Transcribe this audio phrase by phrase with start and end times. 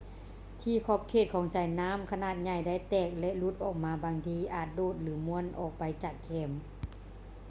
[0.61, 1.01] ທີ່ຂອບ
[1.33, 6.51] ຂອງສາຍນໍ້າຂະໜາດໃຫຍ່ໄດ້ແຕກ ແລະ ຫຼຸດອອກມາບາງທີອາດໂດດ ຫຼື ມ້ວນອອກໄປຈາກແຄມ